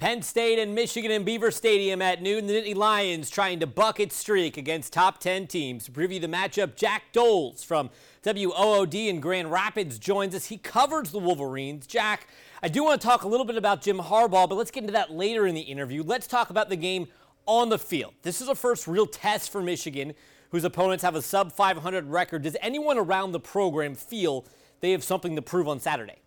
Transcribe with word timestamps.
Penn 0.00 0.22
State 0.22 0.58
and 0.58 0.74
Michigan 0.74 1.10
and 1.10 1.26
Beaver 1.26 1.50
Stadium 1.50 2.00
at 2.00 2.22
noon. 2.22 2.46
The 2.46 2.54
Nittany 2.54 2.74
Lions 2.74 3.28
trying 3.28 3.60
to 3.60 3.66
buck 3.66 4.00
its 4.00 4.16
streak 4.16 4.56
against 4.56 4.94
top 4.94 5.18
10 5.20 5.46
teams. 5.46 5.84
To 5.84 5.92
preview 5.92 6.18
the 6.18 6.26
matchup, 6.26 6.74
Jack 6.74 7.12
Doles 7.12 7.62
from 7.62 7.90
WOOD 8.24 8.94
in 8.94 9.20
Grand 9.20 9.52
Rapids 9.52 9.98
joins 9.98 10.34
us. 10.34 10.46
He 10.46 10.56
covers 10.56 11.10
the 11.10 11.18
Wolverines. 11.18 11.86
Jack, 11.86 12.28
I 12.62 12.68
do 12.68 12.82
want 12.82 12.98
to 12.98 13.06
talk 13.06 13.24
a 13.24 13.28
little 13.28 13.44
bit 13.44 13.58
about 13.58 13.82
Jim 13.82 13.98
Harbaugh, 13.98 14.48
but 14.48 14.54
let's 14.54 14.70
get 14.70 14.84
into 14.84 14.94
that 14.94 15.12
later 15.12 15.46
in 15.46 15.54
the 15.54 15.60
interview. 15.60 16.02
Let's 16.02 16.26
talk 16.26 16.48
about 16.48 16.70
the 16.70 16.76
game 16.76 17.06
on 17.44 17.68
the 17.68 17.78
field. 17.78 18.14
This 18.22 18.40
is 18.40 18.48
a 18.48 18.54
first 18.54 18.88
real 18.88 19.06
test 19.06 19.52
for 19.52 19.60
Michigan, 19.60 20.14
whose 20.48 20.64
opponents 20.64 21.04
have 21.04 21.14
a 21.14 21.20
sub 21.20 21.52
500 21.52 22.06
record. 22.06 22.40
Does 22.40 22.56
anyone 22.62 22.96
around 22.96 23.32
the 23.32 23.40
program 23.40 23.94
feel 23.94 24.46
they 24.80 24.92
have 24.92 25.04
something 25.04 25.36
to 25.36 25.42
prove 25.42 25.68
on 25.68 25.78
Saturday? 25.78 26.22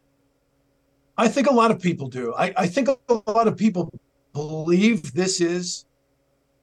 I 1.18 1.28
think 1.28 1.48
a 1.48 1.54
lot 1.54 1.72
of 1.72 1.80
people 1.80 2.08
do. 2.08 2.34
I, 2.34 2.54
I 2.58 2.68
think 2.68 2.90
a 2.90 3.22
lot 3.28 3.48
of 3.48 3.56
people 3.56 3.92
believe 4.34 5.14
this 5.14 5.42
is 5.42 5.86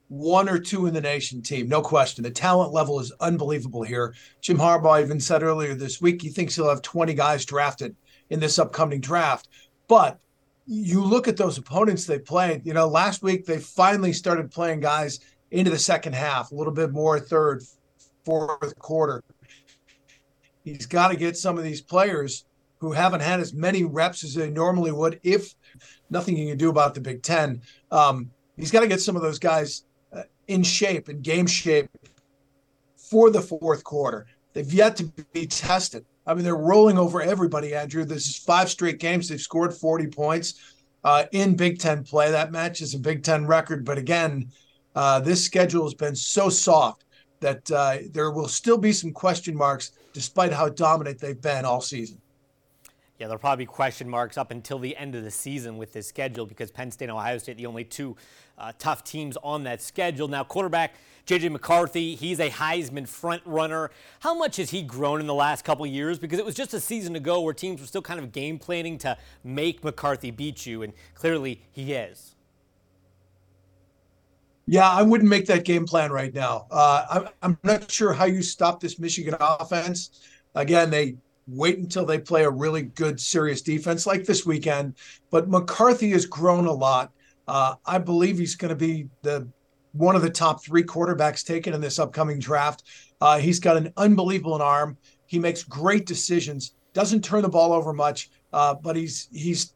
one 0.08 0.48
or 0.48 0.58
two 0.58 0.86
in 0.86 0.94
the 0.94 1.00
nation 1.00 1.40
team, 1.40 1.68
no 1.68 1.80
question. 1.80 2.24
The 2.24 2.32
talent 2.32 2.72
level 2.72 2.98
is 2.98 3.12
unbelievable 3.20 3.84
here. 3.84 4.14
Jim 4.40 4.58
Harbaugh 4.58 5.00
even 5.00 5.20
said 5.20 5.44
earlier 5.44 5.74
this 5.74 6.00
week 6.00 6.20
he 6.20 6.28
thinks 6.30 6.56
he'll 6.56 6.68
have 6.68 6.82
20 6.82 7.14
guys 7.14 7.44
drafted 7.44 7.94
in 8.28 8.40
this 8.40 8.58
upcoming 8.58 9.00
draft. 9.00 9.48
But 9.86 10.18
you 10.66 11.04
look 11.04 11.28
at 11.28 11.36
those 11.36 11.58
opponents 11.58 12.06
they 12.06 12.18
played, 12.18 12.66
you 12.66 12.74
know, 12.74 12.88
last 12.88 13.22
week 13.22 13.46
they 13.46 13.58
finally 13.58 14.12
started 14.12 14.50
playing 14.50 14.80
guys 14.80 15.20
into 15.52 15.70
the 15.70 15.78
second 15.78 16.14
half, 16.14 16.50
a 16.50 16.54
little 16.56 16.72
bit 16.72 16.90
more 16.90 17.20
third, 17.20 17.62
fourth 18.24 18.76
quarter. 18.80 19.22
He's 20.64 20.86
got 20.86 21.08
to 21.08 21.16
get 21.16 21.36
some 21.36 21.56
of 21.56 21.62
these 21.62 21.80
players 21.80 22.46
who 22.80 22.92
haven't 22.92 23.20
had 23.20 23.40
as 23.40 23.52
many 23.52 23.84
reps 23.84 24.24
as 24.24 24.34
they 24.34 24.50
normally 24.50 24.90
would, 24.90 25.20
if 25.22 25.54
nothing 26.08 26.36
you 26.36 26.48
can 26.48 26.58
do 26.58 26.70
about 26.70 26.94
the 26.94 27.00
Big 27.00 27.22
Ten. 27.22 27.60
Um, 27.90 28.30
he's 28.56 28.70
got 28.70 28.80
to 28.80 28.88
get 28.88 29.00
some 29.00 29.16
of 29.16 29.22
those 29.22 29.38
guys 29.38 29.84
uh, 30.12 30.22
in 30.48 30.62
shape, 30.62 31.08
and 31.08 31.22
game 31.22 31.46
shape 31.46 31.88
for 32.96 33.30
the 33.30 33.40
fourth 33.40 33.84
quarter. 33.84 34.26
They've 34.52 34.72
yet 34.72 34.96
to 34.96 35.04
be 35.32 35.46
tested. 35.46 36.04
I 36.26 36.34
mean, 36.34 36.44
they're 36.44 36.56
rolling 36.56 36.98
over 36.98 37.20
everybody, 37.22 37.74
Andrew. 37.74 38.04
This 38.04 38.26
is 38.26 38.36
five 38.36 38.70
straight 38.70 38.98
games. 38.98 39.28
They've 39.28 39.40
scored 39.40 39.74
40 39.74 40.08
points 40.08 40.74
uh, 41.04 41.24
in 41.32 41.56
Big 41.56 41.78
Ten 41.78 42.02
play. 42.02 42.30
That 42.30 42.52
matches 42.52 42.94
a 42.94 42.98
Big 42.98 43.22
Ten 43.22 43.46
record. 43.46 43.84
But 43.84 43.98
again, 43.98 44.50
uh, 44.94 45.20
this 45.20 45.44
schedule 45.44 45.84
has 45.84 45.94
been 45.94 46.16
so 46.16 46.48
soft 46.48 47.04
that 47.40 47.70
uh, 47.70 47.98
there 48.12 48.30
will 48.30 48.48
still 48.48 48.78
be 48.78 48.92
some 48.92 49.12
question 49.12 49.54
marks 49.56 49.92
despite 50.12 50.52
how 50.52 50.68
dominant 50.68 51.18
they've 51.18 51.40
been 51.40 51.64
all 51.64 51.80
season. 51.80 52.20
Yeah, 53.20 53.26
there'll 53.26 53.38
probably 53.38 53.66
be 53.66 53.68
question 53.68 54.08
marks 54.08 54.38
up 54.38 54.50
until 54.50 54.78
the 54.78 54.96
end 54.96 55.14
of 55.14 55.24
the 55.24 55.30
season 55.30 55.76
with 55.76 55.92
this 55.92 56.06
schedule 56.06 56.46
because 56.46 56.70
Penn 56.70 56.90
State 56.90 57.10
and 57.10 57.12
Ohio 57.12 57.36
State, 57.36 57.58
the 57.58 57.66
only 57.66 57.84
two 57.84 58.16
uh, 58.56 58.72
tough 58.78 59.04
teams 59.04 59.36
on 59.42 59.64
that 59.64 59.82
schedule. 59.82 60.26
Now, 60.26 60.42
quarterback 60.42 60.94
J.J. 61.26 61.50
McCarthy, 61.50 62.14
he's 62.14 62.40
a 62.40 62.48
Heisman 62.48 63.06
front 63.06 63.42
runner. 63.44 63.90
How 64.20 64.32
much 64.32 64.56
has 64.56 64.70
he 64.70 64.80
grown 64.80 65.20
in 65.20 65.26
the 65.26 65.34
last 65.34 65.66
couple 65.66 65.86
years? 65.86 66.18
Because 66.18 66.38
it 66.38 66.46
was 66.46 66.54
just 66.54 66.72
a 66.72 66.80
season 66.80 67.14
ago 67.14 67.42
where 67.42 67.52
teams 67.52 67.82
were 67.82 67.86
still 67.86 68.00
kind 68.00 68.18
of 68.18 68.32
game 68.32 68.58
planning 68.58 68.96
to 68.98 69.18
make 69.44 69.84
McCarthy 69.84 70.30
beat 70.30 70.64
you, 70.64 70.80
and 70.80 70.94
clearly 71.14 71.60
he 71.70 71.92
is. 71.92 72.36
Yeah, 74.64 74.88
I 74.88 75.02
wouldn't 75.02 75.28
make 75.28 75.44
that 75.46 75.66
game 75.66 75.84
plan 75.84 76.10
right 76.10 76.32
now. 76.32 76.66
Uh, 76.70 77.04
I'm, 77.10 77.28
I'm 77.42 77.58
not 77.64 77.90
sure 77.90 78.14
how 78.14 78.24
you 78.24 78.42
stop 78.42 78.80
this 78.80 78.98
Michigan 78.98 79.34
offense. 79.38 80.22
Again, 80.54 80.88
they 80.88 81.16
wait 81.50 81.78
until 81.78 82.04
they 82.04 82.18
play 82.18 82.44
a 82.44 82.50
really 82.50 82.82
good, 82.82 83.20
serious 83.20 83.62
defense 83.62 84.06
like 84.06 84.24
this 84.24 84.46
weekend. 84.46 84.94
But 85.30 85.48
McCarthy 85.48 86.10
has 86.10 86.26
grown 86.26 86.66
a 86.66 86.72
lot. 86.72 87.12
Uh, 87.48 87.74
I 87.84 87.98
believe 87.98 88.38
he's 88.38 88.56
going 88.56 88.70
to 88.70 88.76
be 88.76 89.08
the 89.22 89.48
one 89.92 90.14
of 90.14 90.22
the 90.22 90.30
top 90.30 90.62
three 90.62 90.84
quarterbacks 90.84 91.44
taken 91.44 91.74
in 91.74 91.80
this 91.80 91.98
upcoming 91.98 92.38
draft. 92.38 92.84
Uh, 93.20 93.38
he's 93.38 93.58
got 93.58 93.76
an 93.76 93.92
unbelievable 93.96 94.60
arm. 94.62 94.96
He 95.26 95.38
makes 95.38 95.64
great 95.64 96.06
decisions. 96.06 96.74
Doesn't 96.92 97.24
turn 97.24 97.42
the 97.42 97.48
ball 97.48 97.72
over 97.72 97.92
much, 97.92 98.30
uh, 98.52 98.74
but 98.74 98.96
he's 98.96 99.28
he's 99.32 99.74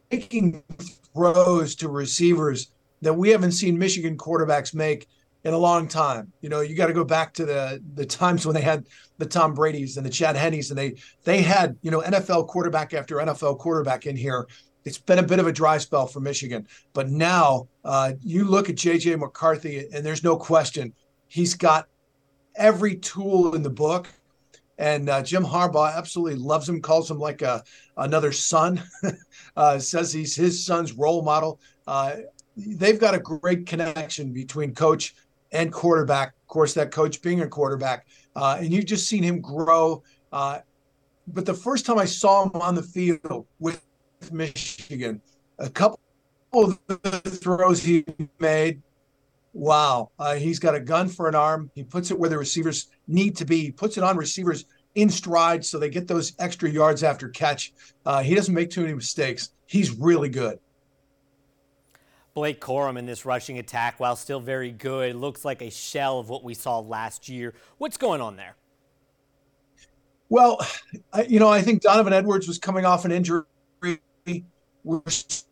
making 0.00 0.62
throws 1.14 1.74
to 1.76 1.88
receivers 1.88 2.70
that 3.02 3.14
we 3.14 3.30
haven't 3.30 3.52
seen 3.52 3.78
Michigan 3.78 4.16
quarterbacks 4.16 4.74
make 4.74 5.08
in 5.44 5.54
a 5.54 5.58
long 5.58 5.88
time. 5.88 6.32
You 6.40 6.48
know, 6.48 6.60
you 6.60 6.74
got 6.74 6.86
to 6.86 6.92
go 6.92 7.04
back 7.04 7.32
to 7.34 7.44
the 7.44 7.82
the 7.94 8.06
times 8.06 8.46
when 8.46 8.54
they 8.54 8.60
had 8.60 8.86
the 9.18 9.26
Tom 9.26 9.54
Brady's 9.54 9.96
and 9.96 10.04
the 10.04 10.10
Chad 10.10 10.36
Henne's, 10.36 10.70
and 10.70 10.78
they 10.78 10.94
they 11.24 11.42
had 11.42 11.76
you 11.82 11.90
know 11.90 12.00
NFL 12.00 12.48
quarterback 12.48 12.94
after 12.94 13.16
NFL 13.16 13.58
quarterback 13.58 14.06
in 14.06 14.16
here. 14.16 14.46
It's 14.84 14.98
been 14.98 15.18
a 15.18 15.22
bit 15.22 15.38
of 15.38 15.46
a 15.46 15.52
dry 15.52 15.76
spell 15.76 16.06
for 16.06 16.20
Michigan, 16.20 16.66
but 16.94 17.10
now 17.10 17.68
uh, 17.84 18.12
you 18.22 18.44
look 18.44 18.70
at 18.70 18.76
JJ 18.76 19.18
McCarthy, 19.18 19.86
and 19.92 20.04
there's 20.04 20.24
no 20.24 20.36
question 20.36 20.94
he's 21.28 21.54
got 21.54 21.86
every 22.56 22.96
tool 22.96 23.54
in 23.54 23.62
the 23.62 23.70
book. 23.70 24.08
And 24.78 25.10
uh, 25.10 25.22
Jim 25.22 25.44
Harbaugh 25.44 25.94
absolutely 25.94 26.36
loves 26.36 26.66
him, 26.66 26.80
calls 26.80 27.10
him 27.10 27.18
like 27.18 27.42
a 27.42 27.62
another 27.98 28.32
son, 28.32 28.82
uh, 29.56 29.78
says 29.78 30.12
he's 30.12 30.34
his 30.34 30.64
son's 30.64 30.94
role 30.94 31.22
model. 31.22 31.60
Uh, 31.86 32.16
they've 32.56 32.98
got 32.98 33.14
a 33.14 33.18
great 33.18 33.66
connection 33.66 34.32
between 34.32 34.74
coach 34.74 35.14
and 35.52 35.72
quarterback. 35.72 36.34
Of 36.42 36.48
course, 36.48 36.74
that 36.74 36.90
coach 36.90 37.22
being 37.22 37.42
a 37.42 37.48
quarterback, 37.48 38.06
uh, 38.36 38.58
and 38.60 38.72
you've 38.72 38.86
just 38.86 39.08
seen 39.08 39.22
him 39.22 39.40
grow. 39.40 40.02
Uh, 40.32 40.58
but 41.28 41.46
the 41.46 41.54
first 41.54 41.86
time 41.86 41.98
I 41.98 42.04
saw 42.04 42.44
him 42.44 42.50
on 42.54 42.74
the 42.74 42.82
field 42.82 43.46
with 43.58 43.84
Michigan, 44.32 45.20
a 45.58 45.70
couple 45.70 46.00
of 46.52 46.78
the 46.86 47.20
throws 47.24 47.82
he 47.82 48.04
made, 48.38 48.82
wow, 49.52 50.10
uh, 50.18 50.34
he's 50.34 50.58
got 50.58 50.74
a 50.74 50.80
gun 50.80 51.08
for 51.08 51.28
an 51.28 51.34
arm. 51.34 51.70
He 51.74 51.84
puts 51.84 52.10
it 52.10 52.18
where 52.18 52.30
the 52.30 52.38
receivers 52.38 52.88
need 53.06 53.36
to 53.36 53.44
be. 53.44 53.62
He 53.62 53.70
puts 53.70 53.96
it 53.96 54.04
on 54.04 54.16
receivers 54.16 54.66
in 54.96 55.08
stride 55.08 55.64
so 55.64 55.78
they 55.78 55.88
get 55.88 56.08
those 56.08 56.32
extra 56.38 56.68
yards 56.68 57.02
after 57.02 57.28
catch. 57.28 57.72
Uh, 58.04 58.22
he 58.22 58.34
doesn't 58.34 58.54
make 58.54 58.70
too 58.70 58.82
many 58.82 58.94
mistakes. 58.94 59.50
He's 59.66 59.90
really 59.92 60.28
good. 60.28 60.58
Blake 62.34 62.60
Corum 62.60 62.96
in 62.96 63.06
this 63.06 63.24
rushing 63.24 63.58
attack, 63.58 63.98
while 63.98 64.16
still 64.16 64.40
very 64.40 64.70
good, 64.70 65.16
looks 65.16 65.44
like 65.44 65.62
a 65.62 65.70
shell 65.70 66.18
of 66.18 66.28
what 66.28 66.44
we 66.44 66.54
saw 66.54 66.78
last 66.78 67.28
year. 67.28 67.54
What's 67.78 67.96
going 67.96 68.20
on 68.20 68.36
there? 68.36 68.56
Well, 70.28 70.64
I, 71.12 71.24
you 71.24 71.40
know, 71.40 71.48
I 71.48 71.60
think 71.60 71.82
Donovan 71.82 72.12
Edwards 72.12 72.46
was 72.46 72.58
coming 72.58 72.84
off 72.84 73.04
an 73.04 73.12
injury. 73.12 73.44
We're 74.84 75.02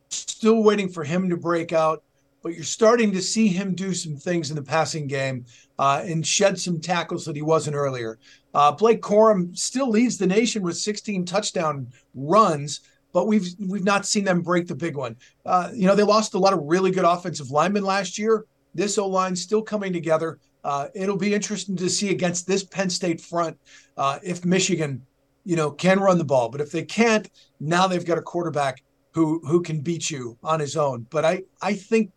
still 0.08 0.62
waiting 0.62 0.88
for 0.88 1.02
him 1.02 1.28
to 1.30 1.36
break 1.36 1.72
out, 1.72 2.04
but 2.42 2.54
you're 2.54 2.62
starting 2.62 3.10
to 3.12 3.20
see 3.20 3.48
him 3.48 3.74
do 3.74 3.92
some 3.92 4.16
things 4.16 4.50
in 4.50 4.56
the 4.56 4.62
passing 4.62 5.08
game 5.08 5.44
uh, 5.80 6.02
and 6.06 6.24
shed 6.24 6.58
some 6.58 6.80
tackles 6.80 7.24
that 7.24 7.34
he 7.34 7.42
wasn't 7.42 7.74
earlier. 7.74 8.18
Uh, 8.54 8.70
Blake 8.70 9.02
Corum 9.02 9.56
still 9.58 9.90
leads 9.90 10.16
the 10.16 10.26
nation 10.26 10.62
with 10.62 10.76
16 10.76 11.24
touchdown 11.24 11.88
runs 12.14 12.80
but 13.18 13.26
we've 13.26 13.48
we've 13.66 13.82
not 13.82 14.06
seen 14.06 14.22
them 14.22 14.42
break 14.42 14.68
the 14.68 14.76
big 14.76 14.96
one. 14.96 15.16
Uh, 15.44 15.70
you 15.74 15.88
know, 15.88 15.96
they 15.96 16.04
lost 16.04 16.34
a 16.34 16.38
lot 16.38 16.52
of 16.52 16.60
really 16.62 16.92
good 16.92 17.04
offensive 17.04 17.50
linemen 17.50 17.82
last 17.82 18.16
year. 18.16 18.44
This 18.76 18.96
O 18.96 19.08
line 19.08 19.34
still 19.34 19.60
coming 19.60 19.92
together. 19.92 20.38
Uh, 20.62 20.86
it'll 20.94 21.16
be 21.16 21.34
interesting 21.34 21.74
to 21.74 21.90
see 21.90 22.10
against 22.10 22.46
this 22.46 22.62
Penn 22.62 22.88
State 22.88 23.20
front 23.20 23.58
uh, 23.96 24.20
if 24.22 24.44
Michigan, 24.44 25.04
you 25.44 25.56
know, 25.56 25.68
can 25.68 25.98
run 25.98 26.16
the 26.16 26.24
ball. 26.24 26.48
But 26.48 26.60
if 26.60 26.70
they 26.70 26.84
can't, 26.84 27.28
now 27.58 27.88
they've 27.88 28.04
got 28.04 28.18
a 28.18 28.22
quarterback 28.22 28.84
who 29.10 29.40
who 29.44 29.62
can 29.62 29.80
beat 29.80 30.08
you 30.08 30.38
on 30.44 30.60
his 30.60 30.76
own. 30.76 31.04
But 31.10 31.24
I 31.24 31.42
I 31.60 31.72
think, 31.72 32.12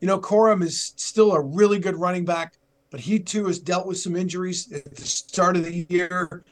you 0.00 0.08
know, 0.08 0.18
Corum 0.18 0.64
is 0.64 0.94
still 0.96 1.30
a 1.30 1.40
really 1.40 1.78
good 1.78 1.94
running 1.94 2.24
back, 2.24 2.54
but 2.90 2.98
he 2.98 3.20
too 3.20 3.46
has 3.46 3.60
dealt 3.60 3.86
with 3.86 3.98
some 3.98 4.16
injuries 4.16 4.72
at 4.72 4.96
the 4.96 5.06
start 5.06 5.56
of 5.56 5.64
the 5.64 5.86
year 5.88 6.42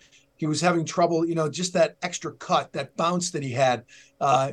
he 0.43 0.49
was 0.49 0.61
having 0.61 0.85
trouble, 0.85 1.25
you 1.25 1.37
know, 1.37 1.49
just 1.49 1.73
that 1.73 1.97
extra 2.03 2.33
cut, 2.33 2.73
that 2.73 2.97
bounce 2.97 3.31
that 3.31 3.45
he 3.45 3.53
had. 3.53 3.85
Uh, 4.21 4.51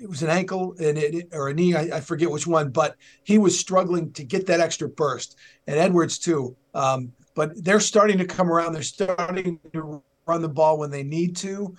it 0.00 0.08
was 0.08 0.22
an 0.22 0.30
ankle 0.30 0.74
and 0.80 0.96
it, 0.96 1.28
or 1.32 1.50
a 1.50 1.54
knee, 1.54 1.74
I, 1.74 1.98
I, 1.98 2.00
forget 2.00 2.30
which 2.30 2.46
one, 2.46 2.70
but 2.70 2.96
he 3.24 3.36
was 3.36 3.60
struggling 3.60 4.10
to 4.12 4.24
get 4.24 4.46
that 4.46 4.60
extra 4.60 4.88
burst, 4.88 5.36
and 5.66 5.78
Edwards 5.78 6.18
too. 6.18 6.56
Um, 6.72 7.12
but 7.34 7.62
they're 7.62 7.78
starting 7.78 8.16
to 8.16 8.24
come 8.24 8.50
around. 8.50 8.72
They're 8.72 8.82
starting 8.82 9.60
to 9.74 10.02
run 10.24 10.40
the 10.40 10.48
ball 10.48 10.78
when 10.78 10.90
they 10.90 11.02
need 11.02 11.36
to. 11.36 11.76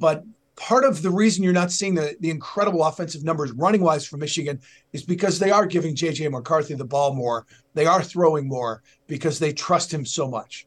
But 0.00 0.24
part 0.56 0.82
of 0.82 1.00
the 1.00 1.10
reason 1.10 1.44
you're 1.44 1.52
not 1.52 1.70
seeing 1.70 1.94
the, 1.94 2.16
the 2.18 2.30
incredible 2.30 2.82
offensive 2.82 3.22
numbers 3.22 3.52
running 3.52 3.80
wise 3.80 4.08
for 4.08 4.16
Michigan 4.16 4.58
is 4.92 5.04
because 5.04 5.38
they 5.38 5.52
are 5.52 5.66
giving 5.66 5.94
JJ 5.94 6.32
McCarthy 6.32 6.74
the 6.74 6.84
ball 6.84 7.14
more. 7.14 7.46
They 7.74 7.86
are 7.86 8.02
throwing 8.02 8.48
more 8.48 8.82
because 9.06 9.38
they 9.38 9.52
trust 9.52 9.94
him 9.94 10.04
so 10.04 10.26
much. 10.26 10.66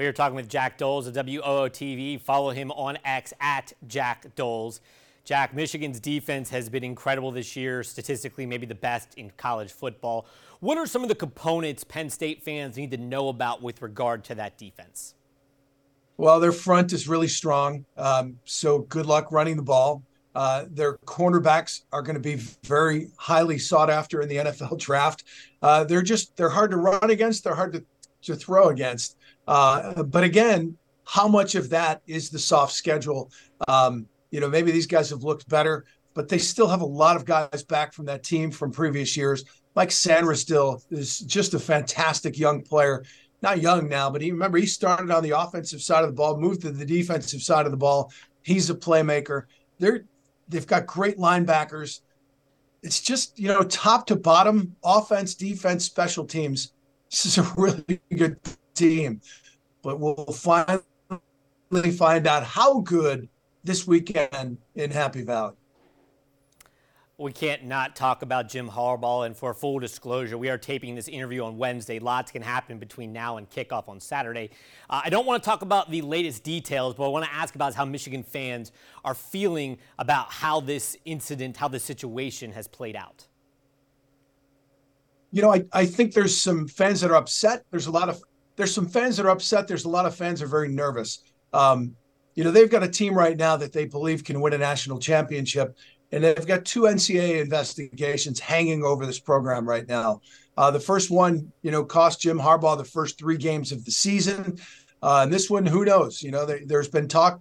We 0.00 0.06
are 0.06 0.14
talking 0.14 0.34
with 0.34 0.48
Jack 0.48 0.78
Doles 0.78 1.06
of 1.06 1.12
WOOD 1.12 1.74
TV. 1.74 2.18
Follow 2.18 2.52
him 2.52 2.72
on 2.72 2.96
X 3.04 3.34
at 3.38 3.74
Jack 3.86 4.34
Doles. 4.34 4.80
Jack, 5.24 5.52
Michigan's 5.52 6.00
defense 6.00 6.48
has 6.48 6.70
been 6.70 6.82
incredible 6.82 7.30
this 7.30 7.54
year, 7.54 7.82
statistically, 7.82 8.46
maybe 8.46 8.64
the 8.64 8.74
best 8.74 9.12
in 9.18 9.30
college 9.36 9.70
football. 9.70 10.24
What 10.60 10.78
are 10.78 10.86
some 10.86 11.02
of 11.02 11.10
the 11.10 11.14
components 11.14 11.84
Penn 11.84 12.08
State 12.08 12.42
fans 12.42 12.78
need 12.78 12.92
to 12.92 12.96
know 12.96 13.28
about 13.28 13.60
with 13.60 13.82
regard 13.82 14.24
to 14.24 14.34
that 14.36 14.56
defense? 14.56 15.16
Well, 16.16 16.40
their 16.40 16.52
front 16.52 16.94
is 16.94 17.06
really 17.06 17.28
strong. 17.28 17.84
Um, 17.98 18.38
so 18.46 18.78
good 18.78 19.04
luck 19.04 19.30
running 19.30 19.56
the 19.56 19.62
ball. 19.62 20.02
Uh, 20.34 20.64
their 20.70 20.96
cornerbacks 21.04 21.82
are 21.92 22.00
going 22.00 22.16
to 22.16 22.22
be 22.22 22.36
very 22.64 23.08
highly 23.18 23.58
sought 23.58 23.90
after 23.90 24.22
in 24.22 24.30
the 24.30 24.36
NFL 24.36 24.78
draft. 24.78 25.24
Uh, 25.60 25.84
they're 25.84 26.00
just 26.00 26.38
they're 26.38 26.48
hard 26.48 26.70
to 26.70 26.78
run 26.78 27.10
against. 27.10 27.44
They're 27.44 27.54
hard 27.54 27.74
to 27.74 27.84
to 28.22 28.36
throw 28.36 28.68
against. 28.68 29.16
Uh, 29.50 30.04
but 30.04 30.22
again, 30.22 30.76
how 31.04 31.26
much 31.26 31.56
of 31.56 31.70
that 31.70 32.02
is 32.06 32.30
the 32.30 32.38
soft 32.38 32.72
schedule? 32.72 33.32
Um, 33.66 34.06
you 34.30 34.38
know, 34.38 34.48
maybe 34.48 34.70
these 34.70 34.86
guys 34.86 35.10
have 35.10 35.24
looked 35.24 35.48
better, 35.48 35.84
but 36.14 36.28
they 36.28 36.38
still 36.38 36.68
have 36.68 36.82
a 36.82 36.86
lot 36.86 37.16
of 37.16 37.24
guys 37.24 37.64
back 37.64 37.92
from 37.92 38.06
that 38.06 38.22
team 38.22 38.52
from 38.52 38.70
previous 38.70 39.16
years. 39.16 39.44
Mike 39.74 39.88
Sainristil 39.88 40.80
is 40.90 41.18
just 41.18 41.54
a 41.54 41.58
fantastic 41.58 42.38
young 42.38 42.62
player. 42.62 43.02
Not 43.42 43.60
young 43.60 43.88
now, 43.88 44.08
but 44.08 44.22
he 44.22 44.30
remember 44.30 44.58
he 44.58 44.66
started 44.66 45.10
on 45.10 45.24
the 45.24 45.36
offensive 45.36 45.82
side 45.82 46.04
of 46.04 46.10
the 46.10 46.14
ball, 46.14 46.38
moved 46.38 46.60
to 46.62 46.70
the 46.70 46.86
defensive 46.86 47.42
side 47.42 47.66
of 47.66 47.72
the 47.72 47.78
ball. 47.78 48.12
He's 48.42 48.70
a 48.70 48.74
playmaker. 48.74 49.46
They're 49.80 50.04
they've 50.48 50.66
got 50.66 50.86
great 50.86 51.18
linebackers. 51.18 52.02
It's 52.84 53.00
just, 53.00 53.36
you 53.36 53.48
know, 53.48 53.64
top 53.64 54.06
to 54.06 54.16
bottom, 54.16 54.76
offense, 54.84 55.34
defense, 55.34 55.84
special 55.84 56.24
teams. 56.24 56.72
This 57.10 57.26
is 57.26 57.38
a 57.38 57.42
really 57.56 58.00
good 58.14 58.38
team. 58.80 59.20
But 59.82 60.00
we'll 60.00 60.26
finally 60.26 60.82
find 61.96 62.26
out 62.26 62.44
how 62.44 62.80
good 62.80 63.28
this 63.64 63.86
weekend 63.86 64.58
in 64.74 64.90
Happy 64.90 65.22
Valley 65.22 65.54
we 67.20 67.32
can't 67.32 67.64
not 67.64 67.94
talk 67.94 68.22
about 68.22 68.48
Jim 68.48 68.68
Harbaugh. 68.68 69.26
And 69.26 69.36
for 69.36 69.52
full 69.52 69.78
disclosure, 69.78 70.38
we 70.38 70.48
are 70.48 70.56
taping 70.56 70.94
this 70.94 71.06
interview 71.06 71.44
on 71.44 71.58
Wednesday. 71.58 71.98
Lots 71.98 72.32
can 72.32 72.40
happen 72.40 72.78
between 72.78 73.12
now 73.12 73.36
and 73.36 73.48
kickoff 73.50 73.88
on 73.88 74.00
Saturday. 74.00 74.50
Uh, 74.88 75.02
I 75.04 75.10
don't 75.10 75.26
want 75.26 75.42
to 75.42 75.46
talk 75.46 75.60
about 75.60 75.90
the 75.90 76.00
latest 76.00 76.42
details, 76.42 76.94
but 76.94 77.04
I 77.04 77.08
want 77.08 77.26
to 77.26 77.32
ask 77.32 77.54
about 77.54 77.74
how 77.74 77.84
Michigan 77.84 78.22
fans 78.22 78.72
are 79.04 79.14
feeling 79.14 79.76
about 79.98 80.32
how 80.32 80.60
this 80.60 80.96
incident, 81.04 81.58
how 81.58 81.68
this 81.68 81.84
situation 81.84 82.52
has 82.52 82.66
played 82.66 82.96
out. 82.96 83.26
You 85.30 85.42
know, 85.42 85.52
I, 85.52 85.64
I 85.74 85.84
think 85.84 86.14
there's 86.14 86.36
some 86.36 86.66
fans 86.66 87.02
that 87.02 87.10
are 87.10 87.16
upset. 87.16 87.64
There's 87.70 87.86
a 87.86 87.92
lot 87.92 88.08
of 88.08 88.22
there's 88.60 88.74
some 88.74 88.88
fans 88.88 89.16
that 89.16 89.26
are 89.26 89.30
upset. 89.30 89.66
There's 89.66 89.84
a 89.84 89.88
lot 89.88 90.06
of 90.06 90.14
fans 90.14 90.40
that 90.40 90.46
are 90.46 90.48
very 90.48 90.68
nervous. 90.68 91.22
Um, 91.52 91.96
you 92.34 92.44
know, 92.44 92.50
they've 92.50 92.70
got 92.70 92.82
a 92.82 92.88
team 92.88 93.14
right 93.14 93.36
now 93.36 93.56
that 93.56 93.72
they 93.72 93.86
believe 93.86 94.24
can 94.24 94.40
win 94.40 94.52
a 94.52 94.58
national 94.58 94.98
championship 94.98 95.76
and 96.12 96.24
they've 96.24 96.46
got 96.46 96.64
two 96.64 96.82
NCAA 96.82 97.40
investigations 97.40 98.40
hanging 98.40 98.82
over 98.82 99.06
this 99.06 99.20
program 99.20 99.68
right 99.68 99.86
now. 99.86 100.20
Uh, 100.56 100.70
the 100.70 100.80
first 100.80 101.10
one, 101.10 101.52
you 101.62 101.70
know, 101.70 101.84
cost 101.84 102.20
Jim 102.20 102.38
Harbaugh 102.38 102.76
the 102.76 102.84
first 102.84 103.18
three 103.18 103.36
games 103.36 103.72
of 103.72 103.84
the 103.84 103.90
season. 103.90 104.58
Uh, 105.02 105.20
and 105.22 105.32
this 105.32 105.48
one, 105.48 105.64
who 105.64 105.84
knows? 105.84 106.22
You 106.22 106.30
know, 106.30 106.44
there, 106.44 106.78
has 106.78 106.88
been 106.88 107.08
talk, 107.08 107.40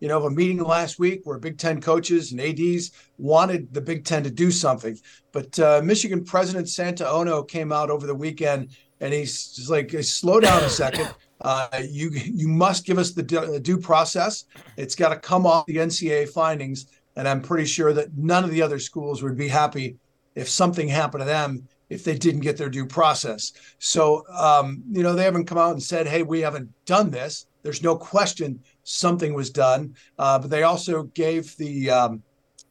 you 0.00 0.08
know, 0.08 0.18
of 0.18 0.24
a 0.24 0.30
meeting 0.30 0.58
last 0.58 0.98
week 0.98 1.20
where 1.24 1.38
Big 1.38 1.56
Ten 1.56 1.80
coaches 1.80 2.32
and 2.32 2.40
ADs 2.40 2.90
wanted 3.16 3.72
the 3.72 3.80
Big 3.80 4.04
Ten 4.04 4.22
to 4.24 4.30
do 4.30 4.50
something. 4.50 4.98
But 5.32 5.58
uh, 5.58 5.80
Michigan 5.84 6.24
President 6.24 6.68
Santa 6.68 7.08
Ono 7.08 7.42
came 7.42 7.72
out 7.72 7.90
over 7.90 8.06
the 8.06 8.14
weekend 8.14 8.76
and 9.00 9.12
he's 9.12 9.54
just 9.54 9.70
like, 9.70 9.90
slow 10.02 10.40
down 10.40 10.62
a 10.62 10.68
second. 10.68 11.08
Uh, 11.42 11.80
you 11.88 12.10
you 12.10 12.46
must 12.46 12.84
give 12.84 12.98
us 12.98 13.12
the 13.12 13.22
due 13.62 13.78
process. 13.78 14.44
It's 14.76 14.94
got 14.94 15.08
to 15.08 15.16
come 15.16 15.46
off 15.46 15.64
the 15.64 15.76
NCAA 15.76 16.28
findings 16.28 16.84
and 17.16 17.28
I'm 17.28 17.42
pretty 17.42 17.66
sure 17.66 17.92
that 17.92 18.16
none 18.16 18.44
of 18.44 18.50
the 18.50 18.62
other 18.62 18.78
schools 18.78 19.22
would 19.22 19.36
be 19.36 19.48
happy 19.48 19.96
if 20.34 20.48
something 20.48 20.88
happened 20.88 21.22
to 21.22 21.26
them 21.26 21.68
if 21.88 22.04
they 22.04 22.16
didn't 22.16 22.40
get 22.40 22.56
their 22.56 22.70
due 22.70 22.86
process. 22.86 23.52
So, 23.78 24.24
um, 24.30 24.82
you 24.90 25.02
know, 25.02 25.14
they 25.14 25.24
haven't 25.24 25.46
come 25.46 25.58
out 25.58 25.72
and 25.72 25.82
said, 25.82 26.06
hey, 26.06 26.22
we 26.22 26.40
haven't 26.40 26.70
done 26.86 27.10
this. 27.10 27.46
There's 27.62 27.82
no 27.82 27.96
question 27.96 28.60
something 28.84 29.34
was 29.34 29.50
done. 29.50 29.94
Uh, 30.18 30.38
but 30.38 30.50
they 30.50 30.62
also 30.62 31.02
gave 31.02 31.56
the, 31.56 31.90
um, 31.90 32.22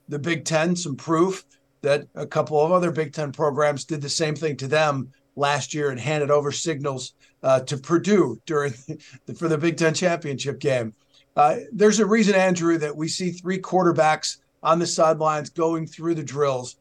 the 0.07 0.17
Big 0.19 0.45
Ten 0.45 0.75
some 0.75 0.95
proof 0.95 1.45
that 1.81 2.07
a 2.15 2.25
couple 2.25 2.59
of 2.59 2.71
other 2.71 2.91
Big 2.91 3.13
Ten 3.13 3.31
programs 3.31 3.83
did 3.83 4.01
the 4.01 4.09
same 4.09 4.35
thing 4.35 4.55
to 4.57 4.67
them 4.67 5.11
last 5.39 5.73
year 5.73 5.89
and 5.89 5.99
handed 5.99 6.29
over 6.29 6.51
signals 6.51 7.13
uh, 7.41 7.61
to 7.61 7.77
Purdue 7.77 8.39
during 8.45 8.73
the, 9.25 9.33
for 9.33 9.47
the 9.47 9.57
Big 9.57 9.77
Ten 9.77 9.93
championship 9.93 10.59
game. 10.59 10.93
Uh, 11.35 11.57
there's 11.71 11.99
a 11.99 12.05
reason, 12.05 12.35
Andrew, 12.35 12.77
that 12.77 12.95
we 12.95 13.07
see 13.07 13.31
three 13.31 13.59
quarterbacks 13.59 14.37
on 14.61 14.79
the 14.79 14.87
sidelines 14.87 15.49
going 15.49 15.87
through 15.87 16.15
the 16.15 16.23
drills 16.23 16.75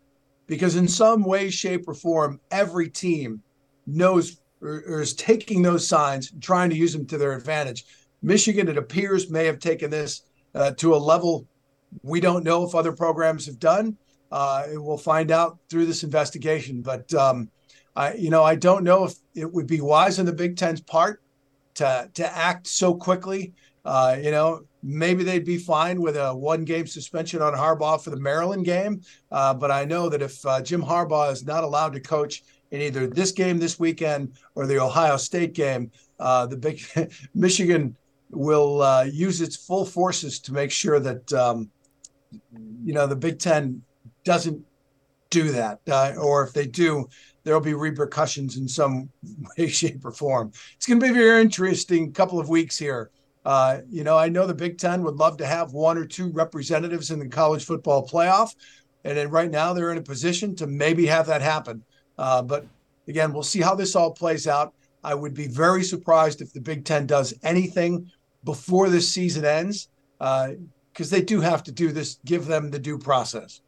because, 0.46 0.76
in 0.76 0.88
some 0.88 1.22
way, 1.22 1.48
shape, 1.50 1.86
or 1.86 1.94
form, 1.94 2.40
every 2.50 2.88
team 2.88 3.42
knows 3.86 4.40
or, 4.60 5.00
is 5.00 5.14
taking 5.14 5.62
those 5.62 5.86
signs 5.86 6.32
and 6.32 6.42
trying 6.42 6.70
to 6.70 6.76
use 6.76 6.92
them 6.92 7.06
to 7.06 7.18
their 7.18 7.32
advantage. 7.32 7.84
Michigan, 8.22 8.68
it 8.68 8.76
appears, 8.76 9.30
may 9.30 9.44
have 9.44 9.60
taken 9.60 9.90
this 9.90 10.22
uh, 10.54 10.72
to 10.72 10.94
a 10.94 10.96
level 10.96 11.46
we 12.02 12.20
don't 12.20 12.44
know 12.44 12.64
if 12.64 12.74
other 12.74 12.92
programs 12.92 13.46
have 13.46 13.58
done. 13.58 13.96
Uh, 14.30 14.64
we'll 14.72 14.98
find 14.98 15.30
out 15.30 15.58
through 15.70 15.86
this 15.86 16.04
investigation. 16.04 16.82
But 16.82 17.12
um, 17.14 17.50
I, 17.98 18.14
you 18.14 18.30
know, 18.30 18.44
I 18.44 18.54
don't 18.54 18.84
know 18.84 19.06
if 19.06 19.14
it 19.34 19.52
would 19.52 19.66
be 19.66 19.80
wise 19.80 20.20
on 20.20 20.24
the 20.24 20.32
Big 20.32 20.56
Ten's 20.56 20.80
part 20.80 21.20
to 21.74 22.08
to 22.14 22.36
act 22.36 22.68
so 22.68 22.94
quickly. 22.94 23.52
Uh, 23.84 24.16
you 24.22 24.30
know, 24.30 24.62
maybe 24.84 25.24
they'd 25.24 25.44
be 25.44 25.58
fine 25.58 26.00
with 26.00 26.16
a 26.16 26.32
one 26.32 26.64
game 26.64 26.86
suspension 26.86 27.42
on 27.42 27.54
Harbaugh 27.54 28.00
for 28.00 28.10
the 28.10 28.20
Maryland 28.20 28.64
game. 28.64 29.02
Uh, 29.32 29.52
but 29.52 29.72
I 29.72 29.84
know 29.84 30.08
that 30.10 30.22
if 30.22 30.46
uh, 30.46 30.62
Jim 30.62 30.80
Harbaugh 30.80 31.32
is 31.32 31.44
not 31.44 31.64
allowed 31.64 31.92
to 31.94 32.00
coach 32.00 32.44
in 32.70 32.80
either 32.82 33.08
this 33.08 33.32
game 33.32 33.58
this 33.58 33.80
weekend 33.80 34.32
or 34.54 34.66
the 34.66 34.80
Ohio 34.80 35.16
State 35.16 35.52
game, 35.52 35.90
uh, 36.20 36.46
the 36.46 36.56
big 36.56 36.80
Michigan 37.34 37.96
will 38.30 38.80
uh, 38.80 39.02
use 39.02 39.40
its 39.40 39.56
full 39.56 39.84
forces 39.84 40.38
to 40.40 40.52
make 40.52 40.70
sure 40.70 41.00
that, 41.00 41.32
um, 41.32 41.68
you 42.84 42.92
know, 42.92 43.08
the 43.08 43.16
Big 43.16 43.40
Ten 43.40 43.82
doesn't 44.22 44.64
do 45.30 45.50
that. 45.52 45.80
Uh, 45.90 46.14
or 46.20 46.44
if 46.44 46.52
they 46.52 46.66
do, 46.66 47.08
there'll 47.48 47.60
be 47.62 47.74
repercussions 47.74 48.58
in 48.58 48.68
some 48.68 49.08
way, 49.58 49.68
shape, 49.68 50.04
or 50.04 50.12
form. 50.12 50.52
It's 50.76 50.86
going 50.86 51.00
to 51.00 51.06
be 51.06 51.10
a 51.10 51.14
very 51.14 51.40
interesting 51.40 52.12
couple 52.12 52.38
of 52.38 52.48
weeks 52.48 52.76
here 52.76 53.10
uh, 53.48 53.80
you 53.88 54.04
know, 54.04 54.18
I 54.18 54.28
know 54.28 54.46
the 54.46 54.52
Big 54.52 54.76
Ten 54.76 55.02
would 55.04 55.16
love 55.16 55.38
to 55.38 55.46
have 55.46 55.72
one 55.72 55.96
or 55.96 56.04
two 56.04 56.30
representatives 56.32 57.10
in 57.10 57.18
the 57.18 57.28
college 57.28 57.64
football 57.64 58.06
playoff. 58.06 58.54
And 59.04 59.16
then 59.16 59.30
right 59.30 59.50
now 59.50 59.72
they're 59.72 59.90
in 59.90 59.96
a 59.96 60.02
position 60.02 60.54
to 60.56 60.66
maybe 60.66 61.06
have 61.06 61.26
that 61.28 61.40
happen. 61.40 61.82
Uh, 62.18 62.42
but 62.42 62.66
again, 63.06 63.32
we'll 63.32 63.42
see 63.42 63.62
how 63.62 63.74
this 63.74 63.96
all 63.96 64.12
plays 64.12 64.46
out. 64.46 64.74
I 65.02 65.14
would 65.14 65.32
be 65.32 65.46
very 65.46 65.82
surprised 65.82 66.42
if 66.42 66.52
the 66.52 66.60
Big 66.60 66.84
Ten 66.84 67.06
does 67.06 67.32
anything 67.42 68.10
before 68.44 68.90
this 68.90 69.08
season 69.08 69.46
ends, 69.46 69.88
because 70.18 71.10
uh, 71.10 71.16
they 71.16 71.22
do 71.22 71.40
have 71.40 71.62
to 71.62 71.72
do 71.72 71.90
this, 71.90 72.18
give 72.26 72.44
them 72.44 72.70
the 72.70 72.78
due 72.78 72.98
process. 72.98 73.62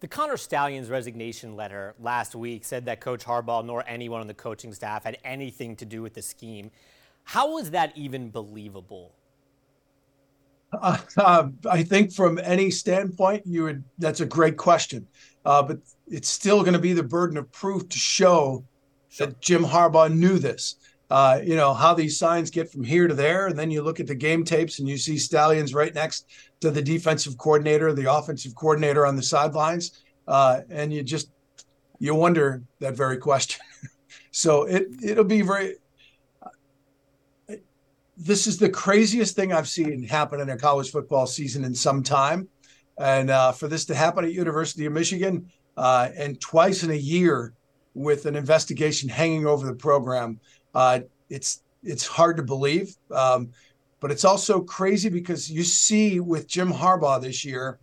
The 0.00 0.08
Connor 0.08 0.36
Stalions 0.36 0.90
resignation 0.90 1.56
letter 1.56 1.94
last 1.98 2.34
week 2.34 2.66
said 2.66 2.84
that 2.84 3.00
Coach 3.00 3.24
Harbaugh 3.24 3.64
nor 3.64 3.82
anyone 3.88 4.20
on 4.20 4.26
the 4.26 4.34
coaching 4.34 4.74
staff 4.74 5.04
had 5.04 5.16
anything 5.24 5.74
to 5.76 5.86
do 5.86 6.02
with 6.02 6.12
the 6.12 6.20
scheme. 6.20 6.70
How 7.24 7.56
is 7.56 7.70
that 7.70 7.96
even 7.96 8.30
believable? 8.30 9.14
Uh, 10.72 10.98
uh, 11.16 11.48
I 11.70 11.82
think 11.82 12.12
from 12.12 12.38
any 12.42 12.70
standpoint, 12.70 13.46
you 13.46 13.64
would. 13.64 13.84
That's 13.98 14.20
a 14.20 14.26
great 14.26 14.58
question, 14.58 15.06
uh, 15.46 15.62
but 15.62 15.78
it's 16.06 16.28
still 16.28 16.60
going 16.60 16.74
to 16.74 16.78
be 16.78 16.92
the 16.92 17.02
burden 17.02 17.38
of 17.38 17.50
proof 17.52 17.88
to 17.88 17.98
show 17.98 18.64
sure. 19.08 19.28
that 19.28 19.40
Jim 19.40 19.64
Harbaugh 19.64 20.12
knew 20.12 20.38
this. 20.38 20.76
Uh, 21.08 21.40
you 21.42 21.54
know 21.54 21.72
how 21.72 21.94
these 21.94 22.18
signs 22.18 22.50
get 22.50 22.70
from 22.70 22.82
here 22.82 23.06
to 23.06 23.14
there, 23.14 23.46
and 23.46 23.58
then 23.58 23.70
you 23.70 23.82
look 23.82 24.00
at 24.00 24.06
the 24.06 24.14
game 24.14 24.44
tapes 24.44 24.80
and 24.80 24.88
you 24.88 24.96
see 24.96 25.16
Stalions 25.16 25.72
right 25.72 25.94
next 25.94 26.26
to 26.60 26.70
the 26.70 26.82
defensive 26.82 27.38
coordinator, 27.38 27.92
the 27.92 28.12
offensive 28.12 28.54
coordinator 28.56 29.06
on 29.06 29.14
the 29.14 29.22
sidelines, 29.22 30.02
uh, 30.26 30.62
and 30.68 30.92
you 30.92 31.02
just 31.02 31.30
you 32.00 32.14
wonder 32.14 32.62
that 32.80 32.96
very 32.96 33.18
question. 33.18 33.64
so 34.32 34.64
it 34.64 34.88
it'll 35.02 35.24
be 35.24 35.42
very 35.42 35.76
this 38.16 38.46
is 38.46 38.58
the 38.58 38.68
craziest 38.68 39.36
thing 39.36 39.52
I've 39.52 39.68
seen 39.68 40.02
happen 40.02 40.40
in 40.40 40.48
a 40.48 40.56
college 40.56 40.90
football 40.90 41.26
season 41.26 41.64
in 41.64 41.74
some 41.74 42.02
time. 42.02 42.48
And 42.98 43.30
uh, 43.30 43.52
for 43.52 43.68
this 43.68 43.84
to 43.86 43.94
happen 43.94 44.24
at 44.24 44.32
University 44.32 44.86
of 44.86 44.92
Michigan 44.92 45.50
uh, 45.76 46.08
and 46.16 46.40
twice 46.40 46.82
in 46.82 46.90
a 46.90 46.94
year 46.94 47.52
with 47.94 48.26
an 48.26 48.34
investigation 48.34 49.08
hanging 49.08 49.46
over 49.46 49.66
the 49.66 49.74
program, 49.74 50.40
uh, 50.76 51.00
it's 51.28 51.62
it's 51.82 52.06
hard 52.06 52.36
to 52.36 52.42
believe. 52.42 52.94
Um, 53.10 53.50
but 54.00 54.10
it's 54.10 54.24
also 54.24 54.60
crazy 54.60 55.08
because 55.08 55.50
you 55.50 55.62
see 55.62 56.20
with 56.20 56.46
Jim 56.46 56.70
Harbaugh 56.72 57.20
this 57.20 57.44
year, 57.44 57.78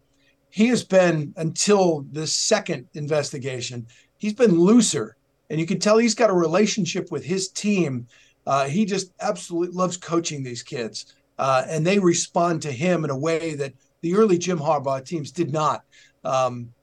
he 0.49 0.67
has 0.67 0.83
been 0.83 1.33
until 1.37 2.05
the 2.11 2.27
second 2.27 2.87
investigation, 2.93 3.87
he's 4.17 4.33
been 4.33 4.57
looser, 4.57 5.17
and 5.49 5.59
you 5.59 5.65
can 5.65 5.79
tell 5.79 5.97
he's 5.97 6.15
got 6.15 6.29
a 6.29 6.33
relationship 6.33 7.11
with 7.11 7.25
his 7.25 7.49
team 7.49 8.07
uh, 8.45 8.65
he 8.65 8.85
just 8.85 9.13
absolutely 9.21 9.75
loves 9.75 9.97
coaching 9.97 10.43
these 10.43 10.63
kids, 10.63 11.15
uh, 11.37 11.63
and 11.67 11.85
they 11.85 11.99
respond 11.99 12.61
to 12.61 12.71
him 12.71 13.03
in 13.03 13.09
a 13.09 13.17
way 13.17 13.55
that 13.55 13.73
the 14.01 14.15
early 14.15 14.37
Jim 14.37 14.59
Harbaugh 14.59 15.05
teams 15.05 15.31
did 15.31 15.51
not. 15.51 15.83
Um, 16.23 16.73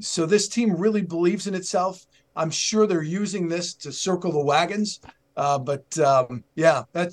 so 0.00 0.26
this 0.26 0.48
team 0.48 0.76
really 0.76 1.02
believes 1.02 1.46
in 1.46 1.54
itself. 1.54 2.06
I'm 2.38 2.50
sure 2.50 2.86
they're 2.86 3.02
using 3.02 3.48
this 3.48 3.74
to 3.74 3.92
circle 3.92 4.30
the 4.30 4.42
wagons. 4.42 5.00
Uh, 5.36 5.58
but 5.58 5.98
um, 5.98 6.44
yeah, 6.54 6.84
that 6.92 7.12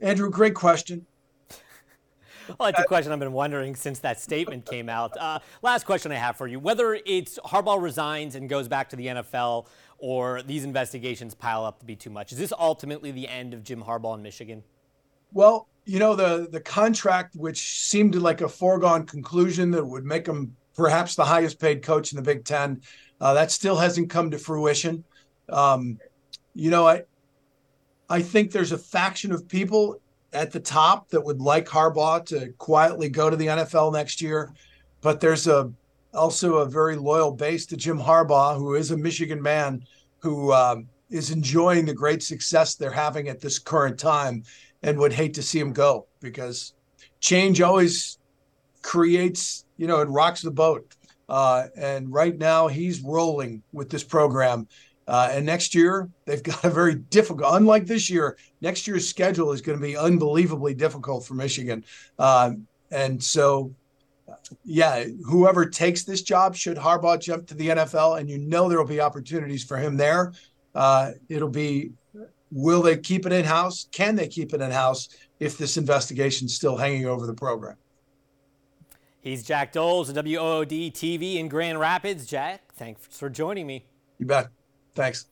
Andrew, 0.00 0.30
great 0.30 0.54
question. 0.54 1.06
well, 2.48 2.70
that's 2.70 2.80
a 2.80 2.84
question 2.84 3.12
I've 3.12 3.18
been 3.18 3.32
wondering 3.32 3.76
since 3.76 4.00
that 4.00 4.20
statement 4.20 4.66
came 4.66 4.88
out. 4.88 5.16
Uh, 5.18 5.38
last 5.62 5.84
question 5.84 6.10
I 6.12 6.16
have 6.16 6.36
for 6.36 6.46
you: 6.46 6.58
Whether 6.58 6.94
it's 7.06 7.38
Harbaugh 7.44 7.80
resigns 7.80 8.34
and 8.34 8.48
goes 8.48 8.66
back 8.66 8.88
to 8.90 8.96
the 8.96 9.06
NFL, 9.06 9.66
or 9.98 10.42
these 10.42 10.64
investigations 10.64 11.34
pile 11.34 11.64
up 11.64 11.78
to 11.80 11.86
be 11.86 11.94
too 11.94 12.10
much, 12.10 12.32
is 12.32 12.38
this 12.38 12.52
ultimately 12.58 13.12
the 13.12 13.28
end 13.28 13.54
of 13.54 13.62
Jim 13.62 13.82
Harbaugh 13.82 14.16
in 14.16 14.22
Michigan? 14.22 14.62
Well, 15.32 15.68
you 15.84 15.98
know 15.98 16.14
the 16.14 16.48
the 16.50 16.60
contract, 16.60 17.36
which 17.36 17.82
seemed 17.82 18.14
like 18.14 18.40
a 18.40 18.48
foregone 18.48 19.04
conclusion 19.04 19.70
that 19.72 19.84
would 19.84 20.04
make 20.04 20.26
him 20.26 20.56
perhaps 20.74 21.14
the 21.14 21.24
highest 21.24 21.60
paid 21.60 21.82
coach 21.82 22.12
in 22.12 22.16
the 22.16 22.22
Big 22.22 22.44
Ten, 22.44 22.80
uh, 23.24 23.32
that 23.32 23.50
still 23.50 23.76
hasn't 23.76 24.10
come 24.10 24.30
to 24.30 24.38
fruition. 24.38 25.02
Um, 25.48 25.98
you 26.54 26.70
know, 26.70 26.86
I 26.86 27.04
I 28.10 28.20
think 28.20 28.52
there's 28.52 28.72
a 28.72 28.78
faction 28.78 29.32
of 29.32 29.48
people 29.48 29.98
at 30.34 30.52
the 30.52 30.60
top 30.60 31.08
that 31.08 31.24
would 31.24 31.40
like 31.40 31.66
Harbaugh 31.66 32.26
to 32.26 32.52
quietly 32.58 33.08
go 33.08 33.30
to 33.30 33.36
the 33.36 33.46
NFL 33.46 33.94
next 33.94 34.20
year, 34.20 34.52
but 35.00 35.20
there's 35.20 35.46
a 35.46 35.72
also 36.12 36.56
a 36.56 36.66
very 36.66 36.96
loyal 36.96 37.32
base 37.32 37.64
to 37.66 37.78
Jim 37.78 37.98
Harbaugh, 37.98 38.58
who 38.58 38.74
is 38.74 38.90
a 38.90 38.96
Michigan 38.96 39.40
man 39.40 39.82
who 40.18 40.52
um, 40.52 40.86
is 41.08 41.30
enjoying 41.30 41.86
the 41.86 41.94
great 41.94 42.22
success 42.22 42.74
they're 42.74 42.90
having 42.90 43.28
at 43.28 43.40
this 43.40 43.58
current 43.58 43.98
time, 43.98 44.44
and 44.82 44.98
would 44.98 45.14
hate 45.14 45.32
to 45.32 45.42
see 45.42 45.58
him 45.58 45.72
go 45.72 46.06
because 46.20 46.74
change 47.20 47.62
always 47.62 48.18
creates, 48.82 49.64
you 49.78 49.86
know, 49.86 50.00
it 50.00 50.08
rocks 50.10 50.42
the 50.42 50.50
boat. 50.50 50.94
Uh, 51.28 51.66
and 51.76 52.12
right 52.12 52.36
now 52.38 52.68
he's 52.68 53.00
rolling 53.00 53.62
with 53.72 53.90
this 53.90 54.04
program. 54.04 54.68
Uh, 55.06 55.28
and 55.32 55.44
next 55.44 55.74
year, 55.74 56.08
they've 56.24 56.42
got 56.42 56.64
a 56.64 56.70
very 56.70 56.94
difficult, 56.94 57.54
unlike 57.54 57.86
this 57.86 58.08
year, 58.08 58.36
next 58.60 58.86
year's 58.86 59.08
schedule 59.08 59.52
is 59.52 59.60
going 59.60 59.78
to 59.78 59.84
be 59.84 59.96
unbelievably 59.96 60.74
difficult 60.74 61.26
for 61.26 61.34
Michigan. 61.34 61.84
Uh, 62.18 62.52
and 62.90 63.22
so, 63.22 63.74
yeah, 64.64 65.04
whoever 65.26 65.66
takes 65.66 66.04
this 66.04 66.22
job, 66.22 66.54
should 66.54 66.76
Harbaugh 66.76 67.20
jump 67.20 67.46
to 67.48 67.54
the 67.54 67.68
NFL, 67.68 68.18
and 68.18 68.30
you 68.30 68.38
know 68.38 68.68
there 68.68 68.78
will 68.78 68.86
be 68.86 69.00
opportunities 69.00 69.62
for 69.62 69.76
him 69.76 69.96
there, 69.96 70.32
uh, 70.74 71.12
it'll 71.28 71.48
be 71.48 71.92
will 72.50 72.82
they 72.82 72.96
keep 72.96 73.26
it 73.26 73.32
in 73.32 73.44
house? 73.44 73.88
Can 73.90 74.14
they 74.14 74.28
keep 74.28 74.54
it 74.54 74.60
in 74.60 74.70
house 74.70 75.08
if 75.40 75.58
this 75.58 75.76
investigation 75.76 76.46
is 76.46 76.54
still 76.54 76.76
hanging 76.76 77.06
over 77.06 77.26
the 77.26 77.34
program? 77.34 77.76
He's 79.24 79.42
Jack 79.42 79.72
Doles 79.72 80.10
of 80.10 80.16
WOOD 80.16 80.92
TV 80.92 81.36
in 81.36 81.48
Grand 81.48 81.80
Rapids. 81.80 82.26
Jack, 82.26 82.74
thanks 82.74 83.06
for 83.06 83.30
joining 83.30 83.66
me. 83.66 83.86
You 84.18 84.26
bet. 84.26 84.48
Thanks. 84.94 85.24